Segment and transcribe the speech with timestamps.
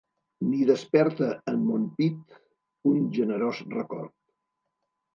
[0.45, 2.41] Ni desperta en mon pit
[2.95, 4.15] un generós record...